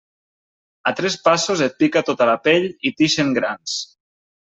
A 0.91 0.93
tres 0.99 1.17
passos 1.27 1.61
et 1.65 1.75
pica 1.83 2.03
tota 2.07 2.27
la 2.31 2.35
pell 2.47 2.65
i 2.91 2.93
t'ixen 3.03 3.31
grans. 3.37 3.77